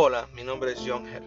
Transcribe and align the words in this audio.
Hola, 0.00 0.28
mi 0.32 0.44
nombre 0.44 0.70
es 0.70 0.84
John 0.86 1.08
Herr. 1.08 1.24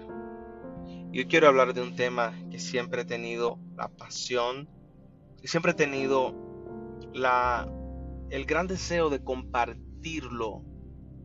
Y 1.12 1.25
quiero 1.25 1.50
hablar 1.50 1.73
de 1.73 1.81
un 1.81 1.94
tema 1.97 2.33
que 2.49 2.58
siempre 2.58 3.01
he 3.01 3.05
tenido 3.05 3.60
la 3.76 3.90
pasión, 3.90 4.70
y 5.42 5.49
siempre 5.49 5.74
he 5.74 5.76
tenido 5.76 6.33
el 8.29 8.46
gran 8.46 8.68
deseo 8.68 9.10
de 9.10 9.21
compartirlo 9.21 10.63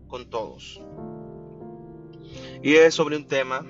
con 0.09 0.28
todos. 0.28 0.82
Y 2.64 2.74
es 2.74 2.95
sobre 2.95 3.16
un 3.16 3.28
tema 3.28 3.64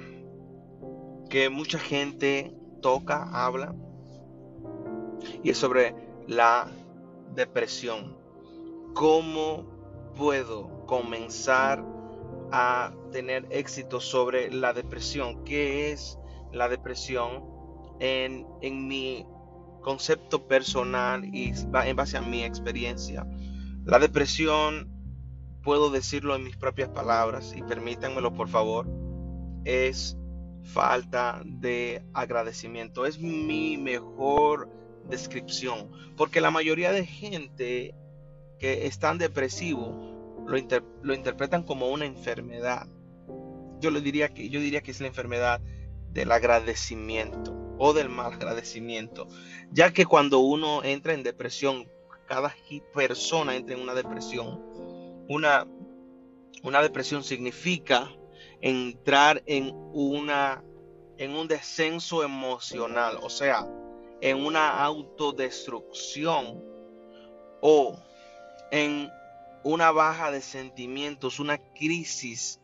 que 1.28 1.50
mucha 1.50 1.78
gente 1.78 2.56
toca, 2.80 3.28
habla, 3.30 3.74
y 5.42 5.50
es 5.50 5.58
sobre 5.58 5.94
la 6.26 6.70
depresión. 7.34 8.16
¿Cómo 8.94 9.66
puedo 10.16 10.86
comenzar 10.86 11.84
a 12.52 12.92
tener 13.12 13.46
éxito 13.50 14.00
sobre 14.00 14.50
la 14.50 14.72
depresión? 14.72 15.44
¿Qué 15.44 15.92
es 15.92 16.18
la 16.52 16.68
depresión 16.68 17.44
en, 18.00 18.46
en 18.62 18.88
mi 18.88 19.26
concepto 19.82 20.46
personal 20.46 21.24
y 21.24 21.52
en 21.84 21.96
base 21.96 22.16
a 22.16 22.22
mi 22.22 22.42
experiencia? 22.42 23.26
La 23.84 23.98
depresión, 23.98 24.90
puedo 25.62 25.90
decirlo 25.90 26.34
en 26.34 26.44
mis 26.44 26.56
propias 26.56 26.88
palabras 26.88 27.54
y 27.56 27.62
permítanmelo 27.62 28.32
por 28.32 28.48
favor, 28.48 28.86
es 29.64 30.16
falta 30.66 31.42
de 31.44 32.02
agradecimiento. 32.12 33.06
Es 33.06 33.18
mi 33.18 33.76
mejor 33.76 34.70
descripción. 35.08 35.90
Porque 36.16 36.40
la 36.40 36.50
mayoría 36.50 36.92
de 36.92 37.06
gente 37.06 37.94
que 38.58 38.86
están 38.86 39.18
depresivo 39.18 40.15
lo, 40.46 40.56
lo 41.02 41.14
interpretan 41.14 41.62
como 41.62 41.88
una 41.88 42.04
enfermedad. 42.04 42.86
Yo, 43.80 43.90
le 43.90 44.00
diría 44.00 44.28
que, 44.28 44.48
yo 44.48 44.60
diría 44.60 44.80
que 44.80 44.90
es 44.90 45.00
la 45.00 45.06
enfermedad 45.06 45.60
del 46.12 46.32
agradecimiento 46.32 47.54
o 47.78 47.92
del 47.92 48.08
mal 48.08 48.32
agradecimiento. 48.32 49.26
Ya 49.70 49.92
que 49.92 50.06
cuando 50.06 50.38
uno 50.38 50.82
entra 50.82 51.12
en 51.12 51.22
depresión, 51.22 51.88
cada 52.26 52.54
persona 52.94 53.54
entra 53.54 53.76
en 53.76 53.82
una 53.82 53.94
depresión. 53.94 54.62
Una, 55.28 55.66
una 56.62 56.82
depresión 56.82 57.22
significa 57.22 58.10
entrar 58.60 59.42
en 59.46 59.72
una 59.92 60.62
en 61.18 61.34
un 61.34 61.48
descenso 61.48 62.22
emocional, 62.22 63.18
o 63.22 63.30
sea, 63.30 63.66
en 64.20 64.44
una 64.44 64.84
autodestrucción 64.84 66.62
o 67.62 67.98
en 68.70 69.10
una 69.64 69.90
baja 69.90 70.30
de 70.30 70.40
sentimientos, 70.40 71.40
una 71.40 71.58
crisis 71.58 72.60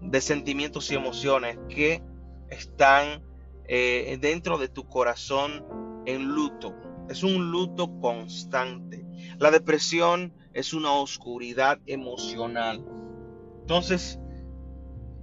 de 0.00 0.20
sentimientos 0.20 0.90
y 0.90 0.94
emociones 0.94 1.58
que 1.68 2.02
están 2.50 3.22
eh, 3.68 4.18
dentro 4.20 4.58
de 4.58 4.68
tu 4.68 4.88
corazón 4.88 5.64
en 6.06 6.24
luto. 6.24 6.74
Es 7.08 7.22
un 7.22 7.50
luto 7.50 7.98
constante. 8.00 9.04
La 9.38 9.50
depresión 9.50 10.34
es 10.52 10.72
una 10.72 10.92
oscuridad 10.92 11.78
emocional. 11.86 12.84
Entonces, 13.60 14.18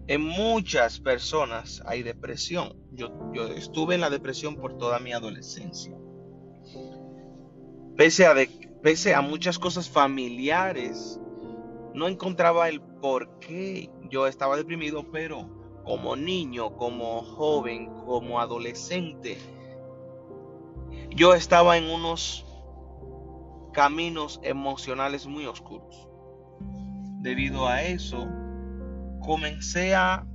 en 0.08 0.22
muchas 0.22 1.00
personas 1.00 1.82
hay 1.86 2.04
depresión. 2.04 2.76
Yo, 2.92 3.12
yo 3.34 3.48
estuve 3.48 3.96
en 3.96 4.02
la 4.02 4.10
depresión 4.10 4.56
por 4.56 4.78
toda 4.78 5.00
mi 5.00 5.14
adolescencia. 5.14 5.98
Pese 7.96 8.26
a, 8.26 8.34
pese 8.84 9.16
a 9.16 9.22
muchas 9.22 9.58
cosas 9.58 9.90
familiares, 9.90 11.20
no 11.94 12.10
encontraba 12.10 12.68
el 12.68 12.82
por 12.82 13.40
qué 13.40 13.90
yo 14.10 14.28
estaba 14.28 14.58
deprimido, 14.58 15.10
pero 15.10 15.50
como 15.86 16.18
niño, 16.18 16.76
como 16.76 17.24
joven, 17.24 17.90
como 18.06 18.42
adolescente, 18.42 19.38
yo 21.12 21.34
estaba 21.34 21.78
en 21.78 21.86
unos 21.86 22.46
caminos 23.72 24.42
emocionales 24.44 25.28
muy 25.28 25.46
oscuros. 25.46 26.10
Debido 27.22 27.68
a 27.68 27.84
eso, 27.84 28.28
comencé 29.22 29.96
a 29.96 30.28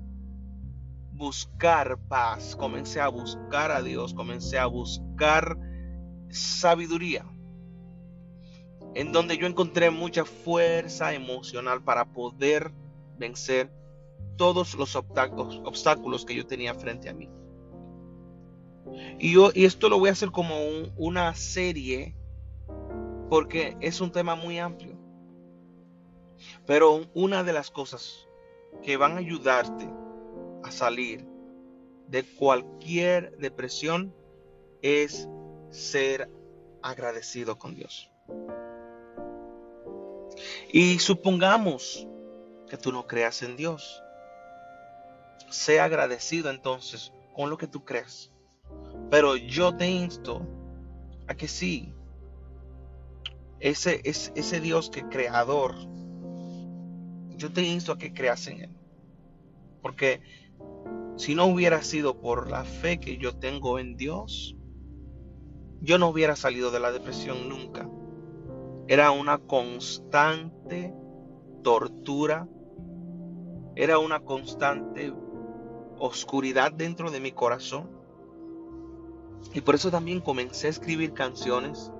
buscar 1.13 1.99
paz, 2.09 2.57
comencé 2.57 2.99
a 2.99 3.09
buscar 3.09 3.71
a 3.73 3.83
Dios, 3.83 4.15
comencé 4.15 4.59
a 4.59 4.67
buscar 4.67 5.59
sabiduría, 6.31 7.27
en 8.95 9.13
donde 9.13 9.37
yo 9.37 9.47
encontré 9.47 9.91
mucha 9.91 10.25
fuerza 10.25 11.13
emocional 11.15 11.83
para 11.83 12.07
poder 12.07 12.73
vencer 13.19 13.71
todos 14.37 14.75
los 14.75 14.95
obstáculos 14.97 16.25
que 16.25 16.35
yo 16.35 16.47
tenía 16.47 16.75
frente 16.75 17.09
a 17.09 17.15
mí. 17.15 17.29
Y, 19.19 19.33
yo, 19.33 19.51
y 19.55 19.65
esto 19.65 19.89
lo 19.89 19.99
voy 19.99 20.09
a 20.09 20.13
hacer 20.13 20.31
como 20.31 20.55
una 20.97 21.35
serie 21.35 22.15
porque 23.29 23.77
es 23.81 24.01
un 24.01 24.11
tema 24.11 24.35
muy 24.35 24.59
amplio. 24.59 24.97
Pero 26.67 27.07
una 27.15 27.45
de 27.45 27.53
las 27.53 27.71
cosas 27.71 28.27
que 28.83 28.97
van 28.97 29.13
a 29.13 29.19
ayudarte 29.19 29.89
a 30.63 30.71
salir 30.71 31.27
de 32.07 32.25
cualquier 32.25 33.37
depresión 33.39 34.15
es 34.83 35.29
ser 35.71 36.31
agradecido 36.83 37.59
con 37.59 37.75
Dios. 37.75 38.11
Y 40.73 40.99
supongamos 40.99 42.07
que 42.69 42.77
tú 42.77 42.93
no 42.93 43.07
creas 43.07 43.43
en 43.43 43.57
Dios. 43.57 44.03
Sea 45.51 45.85
agradecido 45.85 46.51
entonces 46.51 47.13
con 47.35 47.51
lo 47.51 47.57
que 47.57 47.67
tú 47.67 47.85
crees. 47.85 48.31
Pero 49.11 49.37
yo 49.37 49.77
te 49.77 49.89
insto 49.89 50.47
a 51.27 51.35
que 51.35 51.49
sí, 51.49 51.95
ese, 53.61 54.01
es 54.05 54.33
ese 54.35 54.61
Dios 54.61 54.91
que 54.91 55.09
creador 55.09 55.75
yo 57.39 57.53
te 57.53 57.63
insto 57.63 57.93
a 57.93 57.99
que 57.99 58.13
creas 58.13 58.47
en 58.49 58.63
Él. 58.63 58.71
Porque 59.81 60.21
si 61.17 61.35
no 61.35 61.47
hubiera 61.47 61.83
sido 61.83 62.21
por 62.21 62.51
la 62.51 62.65
fe 62.65 62.99
que 62.99 63.17
yo 63.17 63.37
tengo 63.37 63.79
en 63.79 63.97
Dios, 63.97 64.57
yo 65.81 65.99
no 65.99 66.09
hubiera 66.09 66.37
salido 66.37 66.71
de 66.71 66.81
la 66.81 66.91
depresión 66.91 67.49
nunca. 67.49 67.89
Era 68.91 69.11
una 69.11 69.37
constante 69.37 70.95
tortura, 71.63 72.49
era 73.77 73.99
una 73.99 74.21
constante 74.21 75.13
oscuridad 75.99 76.73
dentro 76.73 77.11
de 77.11 77.21
mi 77.21 77.33
corazón. 77.33 77.91
Y 79.53 79.61
por 79.61 79.75
eso 79.75 79.91
también 79.91 80.23
comencé 80.23 80.69
a 80.69 80.71
escribir 80.71 81.13
canciones, 81.13 81.93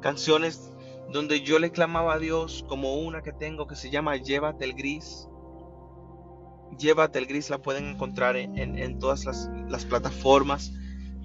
canciones 0.00 0.72
donde 1.12 1.42
yo 1.42 1.58
le 1.58 1.70
clamaba 1.70 2.14
a 2.14 2.18
Dios 2.18 2.64
como 2.66 2.96
una 2.96 3.20
que 3.20 3.32
tengo 3.32 3.66
que 3.66 3.76
se 3.76 3.90
llama 3.90 4.16
Llévate 4.16 4.64
el 4.64 4.72
Gris. 4.72 5.28
Llévate 6.78 7.18
el 7.18 7.26
Gris 7.26 7.50
la 7.50 7.58
pueden 7.58 7.90
encontrar 7.90 8.36
en, 8.36 8.98
todas 8.98 9.26
las, 9.26 9.50
las, 9.68 9.84
plataformas. 9.84 10.72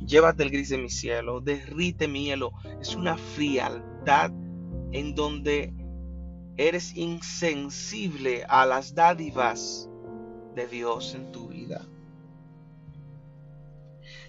Llévate 0.06 0.44
el 0.44 0.52
Gris 0.52 0.68
de 0.68 0.79
mi 0.79 0.90
cielo, 0.90 1.40
derrite 1.40 2.09
mi 2.09 2.25
hielo. 2.25 2.52
Es 2.81 2.94
una 2.94 3.16
frialdad 3.16 4.31
en 4.91 5.16
donde 5.16 5.74
eres 6.57 6.96
insensible 6.96 8.44
a 8.47 8.66
las 8.66 8.94
dádivas 8.94 9.90
de 10.56 10.68
Dios 10.68 11.16
en 11.16 11.31
tu 11.31 11.47
vida. 11.47 11.85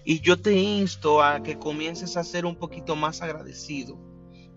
Y 0.05 0.19
yo 0.19 0.39
te 0.39 0.53
insto 0.53 1.21
a 1.21 1.43
que 1.43 1.57
comiences 1.57 2.17
a 2.17 2.23
ser 2.23 2.45
un 2.45 2.55
poquito 2.55 2.95
más 2.95 3.21
agradecido 3.21 4.13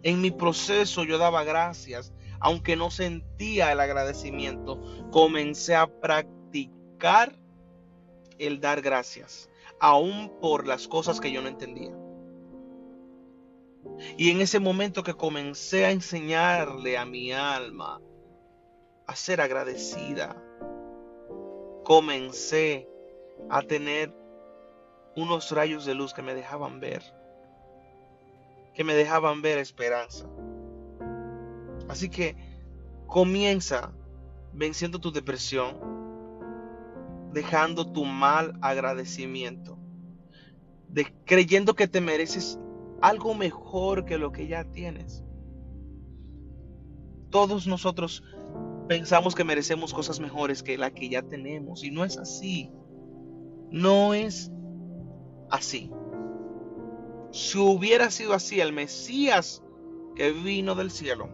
en 0.06 0.20
mi 0.20 0.30
proceso 0.30 1.02
yo 1.02 1.18
daba 1.18 1.42
gracias, 1.42 2.12
aunque 2.38 2.76
no 2.76 2.92
sentía 2.92 3.72
el 3.72 3.80
agradecimiento. 3.80 4.80
Comencé 5.10 5.74
a 5.74 5.88
practicar 5.88 7.36
el 8.38 8.60
dar 8.60 8.82
gracias, 8.82 9.50
aún 9.80 10.32
por 10.40 10.64
las 10.64 10.86
cosas 10.86 11.20
que 11.20 11.32
yo 11.32 11.42
no 11.42 11.48
entendía. 11.48 11.90
Y 14.16 14.30
en 14.30 14.40
ese 14.40 14.60
momento 14.60 15.02
que 15.02 15.14
comencé 15.14 15.84
a 15.86 15.90
enseñarle 15.90 16.98
a 16.98 17.04
mi 17.04 17.32
alma 17.32 18.00
a 19.06 19.16
ser 19.16 19.40
agradecida, 19.40 20.36
comencé 21.84 22.88
a 23.48 23.62
tener 23.62 24.14
unos 25.14 25.50
rayos 25.50 25.84
de 25.86 25.94
luz 25.94 26.12
que 26.12 26.22
me 26.22 26.34
dejaban 26.34 26.80
ver 26.80 27.02
que 28.76 28.84
me 28.84 28.94
dejaban 28.94 29.40
ver 29.40 29.56
esperanza. 29.56 30.26
Así 31.88 32.10
que 32.10 32.36
comienza 33.06 33.90
venciendo 34.52 34.98
tu 35.00 35.10
depresión, 35.10 35.78
dejando 37.32 37.90
tu 37.90 38.04
mal 38.04 38.58
agradecimiento, 38.60 39.78
de, 40.88 41.06
creyendo 41.24 41.74
que 41.74 41.88
te 41.88 42.02
mereces 42.02 42.60
algo 43.00 43.34
mejor 43.34 44.04
que 44.04 44.18
lo 44.18 44.32
que 44.32 44.46
ya 44.46 44.64
tienes. 44.64 45.24
Todos 47.30 47.66
nosotros 47.66 48.22
pensamos 48.88 49.34
que 49.34 49.44
merecemos 49.44 49.92
cosas 49.92 50.20
mejores 50.20 50.62
que 50.62 50.78
la 50.78 50.90
que 50.90 51.08
ya 51.08 51.22
tenemos. 51.22 51.84
Y 51.84 51.90
no 51.90 52.04
es 52.04 52.18
así. 52.18 52.70
No 53.70 54.14
es 54.14 54.50
así. 55.50 55.90
Si 57.32 57.58
hubiera 57.58 58.10
sido 58.10 58.32
así, 58.32 58.60
el 58.60 58.72
Mesías 58.72 59.62
que 60.14 60.32
vino 60.32 60.74
del 60.74 60.90
cielo, 60.90 61.28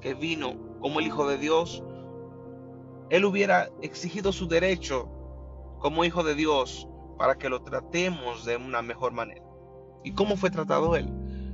que 0.00 0.14
vino 0.14 0.78
como 0.80 1.00
el 1.00 1.06
Hijo 1.06 1.26
de 1.26 1.38
Dios, 1.38 1.82
él 3.08 3.24
hubiera 3.24 3.70
exigido 3.82 4.32
su 4.32 4.46
derecho 4.46 5.08
como 5.80 6.04
Hijo 6.04 6.22
de 6.22 6.34
Dios 6.34 6.86
para 7.18 7.36
que 7.36 7.48
lo 7.48 7.62
tratemos 7.62 8.44
de 8.44 8.56
una 8.56 8.82
mejor 8.82 9.12
manera. 9.12 9.49
¿Y 10.04 10.12
cómo 10.12 10.36
fue 10.36 10.50
tratado 10.50 10.96
él? 10.96 11.08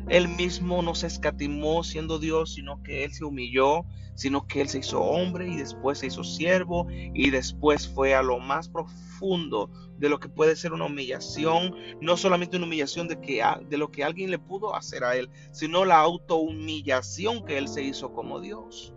Él 0.08 0.28
mismo 0.28 0.82
no 0.82 0.94
se 0.94 1.08
escatimó 1.08 1.82
siendo 1.82 2.18
Dios, 2.20 2.54
sino 2.54 2.80
que 2.82 3.04
Él 3.04 3.12
se 3.12 3.24
humilló, 3.24 3.84
sino 4.14 4.46
que 4.46 4.60
Él 4.60 4.68
se 4.68 4.78
hizo 4.78 5.02
hombre 5.02 5.48
y 5.48 5.56
después 5.56 5.98
se 5.98 6.06
hizo 6.06 6.22
siervo 6.22 6.86
y 6.90 7.30
después 7.30 7.88
fue 7.88 8.14
a 8.14 8.22
lo 8.22 8.38
más 8.38 8.68
profundo 8.68 9.68
de 9.98 10.08
lo 10.08 10.20
que 10.20 10.28
puede 10.28 10.54
ser 10.54 10.72
una 10.72 10.84
humillación, 10.84 11.74
no 12.00 12.16
solamente 12.16 12.56
una 12.56 12.66
humillación 12.66 13.08
de, 13.08 13.20
que, 13.20 13.42
de 13.68 13.78
lo 13.78 13.90
que 13.90 14.04
alguien 14.04 14.30
le 14.30 14.38
pudo 14.38 14.76
hacer 14.76 15.02
a 15.02 15.16
Él, 15.16 15.28
sino 15.50 15.84
la 15.84 15.98
autohumillación 15.98 17.44
que 17.44 17.58
Él 17.58 17.66
se 17.66 17.82
hizo 17.82 18.12
como 18.12 18.40
Dios. 18.40 18.94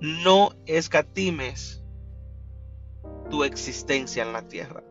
No 0.00 0.50
escatimes 0.66 1.82
tu 3.30 3.44
existencia 3.44 4.22
en 4.22 4.32
la 4.34 4.46
tierra. 4.48 4.82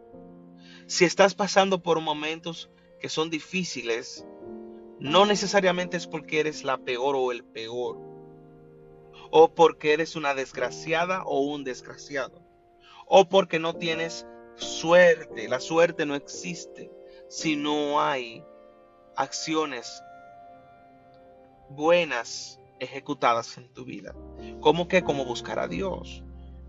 Si 0.92 1.06
estás 1.06 1.36
pasando 1.36 1.82
por 1.82 2.02
momentos 2.02 2.70
que 3.00 3.08
son 3.08 3.30
difíciles, 3.30 4.28
no 5.00 5.26
necesariamente 5.26 5.96
es 5.96 6.06
porque 6.06 6.42
eres 6.42 6.66
la 6.66 6.80
peor 6.80 7.16
o 7.16 7.32
el 7.32 7.46
peor, 7.46 7.98
o 9.32 9.56
porque 9.56 9.94
eres 9.94 10.18
una 10.18 10.34
desgraciada 10.34 11.24
o 11.24 11.40
un 11.40 11.64
desgraciado, 11.64 12.46
o 13.08 13.30
porque 13.30 13.58
no 13.58 13.74
tienes 13.74 14.28
suerte. 14.56 15.48
La 15.48 15.62
suerte 15.62 16.06
no 16.06 16.14
existe 16.14 16.92
si 17.30 17.56
no 17.56 18.02
hay 18.02 18.44
acciones 19.16 20.04
buenas 21.70 22.60
ejecutadas 22.82 23.58
en 23.58 23.72
tu 23.72 23.86
vida. 23.86 24.14
¿Cómo 24.60 24.90
que? 24.90 25.04
Como 25.06 25.24
buscar 25.24 25.58
a 25.58 25.70
Dios. 25.70 26.22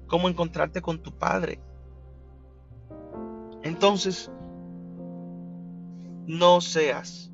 Cómo 0.07 0.29
encontrarte 0.29 0.81
con 0.81 1.03
tu 1.03 1.19
Padre. 1.19 1.61
Entonces, 3.63 4.31
no 6.27 6.61
seas 6.61 7.31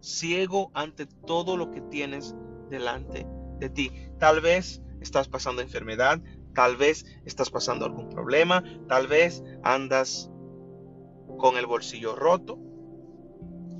ciego 0.00 0.70
ante 0.74 1.06
todo 1.06 1.56
lo 1.56 1.70
que 1.70 1.80
tienes 1.80 2.34
delante 2.68 3.26
de 3.58 3.70
ti. 3.70 3.92
Tal 4.18 4.40
vez 4.40 4.82
estás 5.00 5.28
pasando 5.28 5.62
enfermedad, 5.62 6.20
tal 6.54 6.76
vez 6.76 7.04
estás 7.24 7.50
pasando 7.50 7.84
algún 7.84 8.08
problema, 8.08 8.62
tal 8.88 9.06
vez 9.06 9.42
andas 9.62 10.30
con 11.38 11.56
el 11.56 11.66
bolsillo 11.66 12.16
roto, 12.16 12.58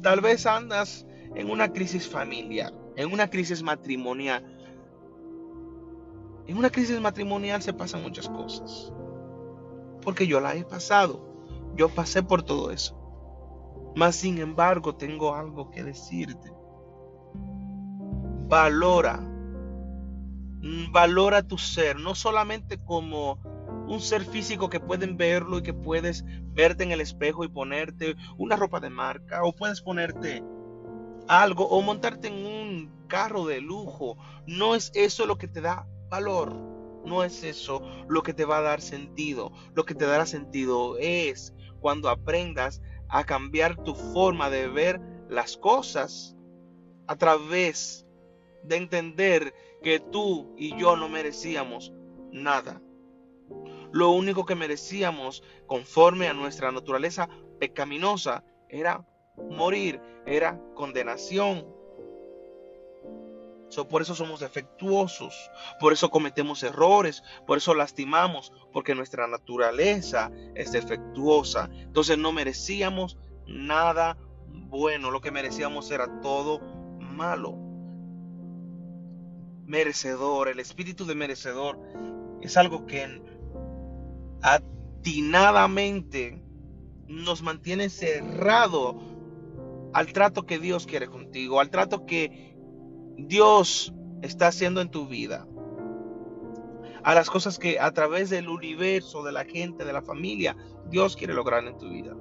tal 0.03 0.21
vez 0.21 0.47
andas 0.47 1.07
en 1.35 1.51
una 1.51 1.73
crisis 1.73 2.09
familiar, 2.09 2.73
en 2.97 3.13
una 3.13 3.29
crisis 3.29 3.63
matrimonial. 3.63 4.45
En 6.47 6.57
una 6.57 6.71
crisis 6.71 7.01
matrimonial 7.01 7.63
se 7.63 7.73
pasan 7.73 8.03
muchas 8.03 8.29
cosas, 8.29 8.93
porque 10.03 10.27
yo 10.27 10.41
la 10.41 10.55
he 10.57 10.65
pasado, 10.65 11.30
yo 11.77 11.89
pasé 11.89 12.23
por 12.23 12.43
todo 12.43 12.71
eso. 12.71 12.97
Mas 13.97 14.17
sin 14.17 14.39
embargo 14.39 14.95
tengo 14.95 15.35
algo 15.35 15.71
que 15.71 15.83
decirte. 15.83 16.53
Valora, 18.49 19.19
mm, 19.19 20.93
valora 20.93 21.43
tu 21.43 21.59
ser, 21.59 21.99
no 21.99 22.15
solamente 22.15 22.79
como 22.79 23.39
un 23.89 24.01
ser 24.01 24.25
físico 24.25 24.69
que 24.69 24.81
pueden 24.81 25.17
verlo 25.17 25.59
y 25.59 25.63
que 25.63 25.75
puedes 25.75 26.25
verte 26.53 26.85
en 26.85 26.93
el 26.93 27.01
espejo 27.01 27.45
y 27.45 27.49
ponerte 27.49 28.17
una 28.39 28.57
ropa 28.57 28.81
de 28.81 28.91
marca 28.91 29.43
o 29.43 29.53
puedes 29.53 29.81
ponerte 29.81 30.45
algo 31.29 31.69
o 31.69 31.81
montarte 31.83 32.29
en 32.29 32.47
un 32.47 33.07
carro 33.09 33.47
de 33.47 33.61
lujo. 33.61 34.17
No 34.47 34.75
es 34.75 34.91
eso 34.95 35.27
lo 35.27 35.39
que 35.39 35.49
te 35.49 35.61
da 35.61 35.87
valor. 36.09 36.80
No 37.05 37.25
es 37.25 37.43
eso 37.45 37.83
lo 38.09 38.23
que 38.23 38.35
te 38.35 38.45
va 38.45 38.59
a 38.59 38.63
dar 38.63 38.81
sentido. 38.81 39.53
Lo 39.75 39.85
que 39.85 39.95
te 39.95 40.07
dará 40.07 40.27
sentido 40.27 40.97
es 40.99 41.55
cuando 41.81 42.09
aprendas 42.09 42.83
a 43.09 43.25
cambiar 43.25 43.83
tu 43.83 43.95
forma 43.95 44.51
de 44.51 44.69
ver 44.69 45.01
las 45.29 45.57
cosas 45.57 46.37
a 47.07 47.17
través 47.17 48.07
de 48.63 48.77
entender 48.77 49.55
que 49.83 50.01
tú 50.01 50.55
y 50.57 50.77
yo 50.79 50.97
no 50.97 51.09
merecíamos 51.09 51.93
nada. 52.31 52.81
Lo 53.93 54.11
único 54.11 54.47
que 54.47 54.55
merecíamos 54.55 55.43
conforme 55.67 56.29
a 56.29 56.35
nuestra 56.35 56.71
naturaleza 56.71 57.29
pecaminosa 57.59 58.45
era 58.69 59.05
morir, 59.49 60.01
era 60.27 60.61
condenación. 60.75 61.67
Por 63.89 64.03
eso 64.03 64.15
somos 64.15 64.41
defectuosos, 64.41 65.51
por 65.79 65.93
eso 65.93 66.11
cometemos 66.11 66.63
errores, 66.63 67.23
por 67.47 67.59
eso 67.59 67.75
lastimamos, 67.75 68.53
porque 68.73 68.95
nuestra 68.95 69.29
naturaleza 69.29 70.31
es 70.55 70.73
defectuosa. 70.73 71.71
Entonces 71.73 72.19
no 72.19 72.33
merecíamos 72.33 73.19
nada 73.47 74.17
bueno, 74.71 75.11
lo 75.11 75.21
que 75.21 75.31
merecíamos 75.31 75.91
era 75.91 76.21
todo 76.21 76.61
malo. 77.01 77.57
Merecedor, 79.67 80.49
el 80.49 80.61
espíritu 80.61 81.07
de 81.07 81.15
merecedor 81.15 81.79
es 82.41 82.57
algo 82.57 82.87
que 82.87 83.23
atinadamente 84.43 86.43
nos 87.07 87.43
mantiene 87.43 87.89
cerrado 87.89 88.99
al 89.93 90.13
trato 90.13 90.47
que 90.47 90.59
Dios 90.59 90.87
quiere 90.87 91.09
contigo, 91.09 91.61
al 91.61 91.71
trato 91.71 92.07
que 92.07 92.50
Dios 93.29 93.95
está 94.23 94.49
haciendo 94.49 94.81
en 94.81 94.91
tu 94.91 95.07
vida, 95.07 95.47
a 97.03 97.15
las 97.15 97.31
cosas 97.31 97.59
que 97.59 97.81
a 97.81 97.93
través 97.93 98.31
del 98.31 98.49
universo, 98.49 99.23
de 99.23 99.33
la 99.33 99.45
gente, 99.45 99.85
de 99.85 99.93
la 99.93 100.03
familia, 100.03 100.57
Dios 100.89 101.17
quiere 101.17 101.35
lograr 101.35 101.65
en 101.65 101.79
tu 101.79 101.89
vida. 101.89 102.15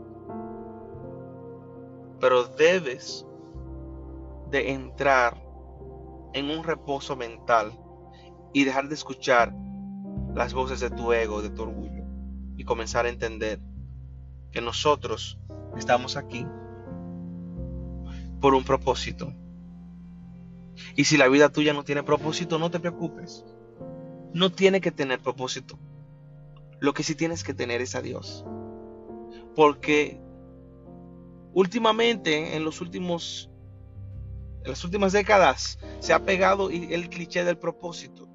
Pero 2.19 2.46
debes 2.46 3.25
de 4.50 4.72
entrar 4.72 5.42
en 6.34 6.50
un 6.50 6.63
reposo 6.63 7.16
mental 7.16 7.72
y 8.54 8.64
dejar 8.64 8.88
de 8.88 8.95
escuchar 8.95 9.54
las 10.33 10.54
voces 10.54 10.80
de 10.80 10.90
tu 10.90 11.12
ego, 11.14 11.42
de 11.42 11.50
tu 11.50 11.64
orgullo 11.64 12.04
y 12.56 12.64
comenzar 12.64 13.06
a 13.06 13.09
entender 13.09 13.59
que 14.52 14.62
nosotros 14.62 15.40
estamos 15.78 16.18
aquí 16.18 16.45
por 18.40 18.54
un 18.54 18.64
propósito. 18.64 19.33
Y 20.95 21.06
si 21.06 21.18
la 21.18 21.28
vida 21.28 21.50
tuya 21.50 21.74
no 21.74 21.83
tiene 21.83 22.04
propósito, 22.04 22.59
no 22.59 22.71
te 22.71 22.80
preocupes. 22.80 23.45
No 24.33 24.52
tiene 24.52 24.81
que 24.81 24.92
tener 24.92 25.19
propósito. 25.19 25.78
Lo 26.80 26.94
que 26.94 27.04
sí 27.04 27.16
tienes 27.16 27.44
que 27.44 27.54
tener 27.54 27.81
es 27.81 27.95
a 27.95 28.02
Dios. 28.02 28.45
Porque 29.56 30.19
últimamente, 31.54 32.56
en 32.56 32.64
los 32.64 32.81
últimos 32.81 33.50
en 34.64 34.71
las 34.71 34.83
últimas 34.83 35.14
décadas 35.14 35.80
se 36.00 36.12
ha 36.12 36.26
pegado 36.26 36.69
el 36.69 37.09
cliché 37.09 37.44
del 37.44 37.57
propósito. 37.57 38.28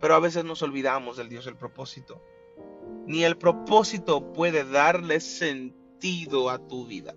Pero 0.00 0.14
a 0.14 0.20
veces 0.20 0.44
nos 0.44 0.62
olvidamos 0.62 1.16
del 1.16 1.28
Dios 1.28 1.44
del 1.44 1.56
propósito. 1.56 2.22
Ni 3.06 3.24
el 3.24 3.36
propósito 3.36 4.32
puede 4.32 4.64
darle 4.64 5.20
sentido 5.20 6.50
a 6.50 6.58
tu 6.58 6.86
vida 6.86 7.14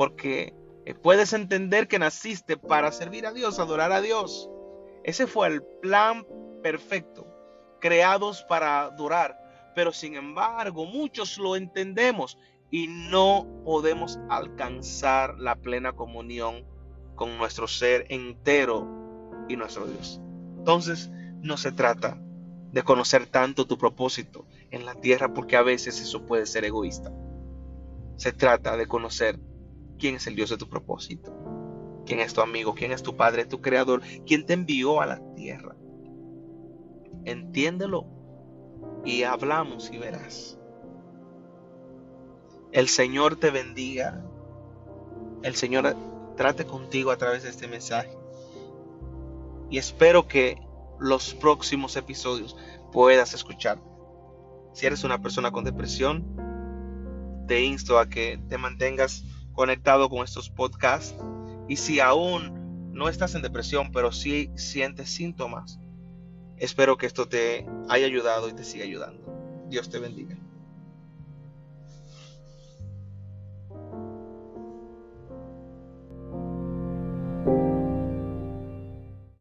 porque 0.00 0.54
puedes 1.02 1.32
entender 1.32 1.88
que 1.88 1.98
naciste 1.98 2.56
para 2.56 2.92
servir 2.92 3.26
a 3.26 3.32
Dios, 3.32 3.58
adorar 3.58 3.92
a 3.92 4.00
Dios. 4.00 4.50
Ese 5.04 5.26
fue 5.26 5.48
el 5.48 5.62
plan 5.62 6.26
perfecto, 6.62 7.26
creados 7.80 8.44
para 8.48 8.82
adorar. 8.82 9.38
Pero 9.74 9.92
sin 9.92 10.14
embargo, 10.14 10.84
muchos 10.84 11.38
lo 11.38 11.56
entendemos 11.56 12.38
y 12.70 12.86
no 12.88 13.46
podemos 13.64 14.18
alcanzar 14.28 15.38
la 15.38 15.56
plena 15.56 15.92
comunión 15.92 16.64
con 17.14 17.36
nuestro 17.38 17.68
ser 17.68 18.06
entero 18.08 18.86
y 19.48 19.56
nuestro 19.56 19.86
Dios. 19.86 20.20
Entonces, 20.58 21.10
no 21.42 21.56
se 21.56 21.72
trata 21.72 22.18
de 22.72 22.82
conocer 22.82 23.26
tanto 23.26 23.66
tu 23.66 23.78
propósito 23.78 24.46
en 24.70 24.84
la 24.84 24.94
tierra 24.94 25.34
porque 25.34 25.56
a 25.56 25.62
veces 25.62 26.00
eso 26.00 26.26
puede 26.26 26.46
ser 26.46 26.64
egoísta. 26.64 27.12
Se 28.16 28.32
trata 28.32 28.76
de 28.76 28.86
conocer 28.86 29.38
quién 30.00 30.16
es 30.16 30.26
el 30.26 30.34
Dios 30.34 30.50
de 30.50 30.56
tu 30.56 30.68
propósito, 30.68 31.32
quién 32.06 32.18
es 32.20 32.34
tu 32.34 32.40
amigo, 32.40 32.74
quién 32.74 32.90
es 32.90 33.02
tu 33.02 33.16
Padre, 33.16 33.44
tu 33.44 33.60
Creador, 33.60 34.02
quién 34.26 34.44
te 34.46 34.54
envió 34.54 35.00
a 35.00 35.06
la 35.06 35.20
tierra. 35.34 35.76
Entiéndelo 37.24 38.06
y 39.04 39.22
hablamos 39.22 39.90
y 39.92 39.98
verás. 39.98 40.58
El 42.72 42.88
Señor 42.88 43.36
te 43.36 43.50
bendiga. 43.50 44.24
El 45.42 45.54
Señor 45.54 45.96
trate 46.36 46.64
contigo 46.64 47.10
a 47.10 47.16
través 47.16 47.42
de 47.42 47.50
este 47.50 47.68
mensaje. 47.68 48.16
y 49.72 49.78
espero 49.78 50.26
que 50.26 50.60
los 50.98 51.32
próximos 51.34 51.96
episodios 51.96 52.56
puedas 52.92 53.34
escuchar. 53.34 53.78
Si 54.72 54.86
eres 54.86 55.04
una 55.04 55.22
persona 55.22 55.52
con 55.52 55.64
depresión, 55.64 56.24
te 57.46 57.62
insto 57.62 57.98
a 57.98 58.08
que 58.08 58.40
te 58.48 58.58
mantengas 58.58 59.24
conectado 59.60 60.08
con 60.08 60.24
estos 60.24 60.48
podcasts 60.48 61.14
y 61.68 61.76
si 61.76 62.00
aún 62.00 62.94
no 62.94 63.10
estás 63.10 63.34
en 63.34 63.42
depresión, 63.42 63.92
pero 63.92 64.10
sí 64.10 64.50
sientes 64.56 65.10
síntomas, 65.10 65.78
espero 66.56 66.96
que 66.96 67.04
esto 67.04 67.28
te 67.28 67.66
haya 67.90 68.06
ayudado 68.06 68.48
y 68.48 68.54
te 68.54 68.64
siga 68.64 68.84
ayudando. 68.84 69.66
Dios 69.68 69.90
te 69.90 69.98
bendiga. 69.98 70.39